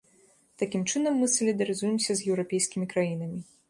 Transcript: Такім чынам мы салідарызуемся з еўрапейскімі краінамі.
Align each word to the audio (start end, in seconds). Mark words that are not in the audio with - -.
Такім 0.61 0.85
чынам 0.93 1.21
мы 1.25 1.31
салідарызуемся 1.35 2.11
з 2.19 2.29
еўрапейскімі 2.33 2.85
краінамі. 2.97 3.45